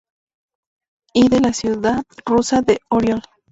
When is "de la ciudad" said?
1.29-2.01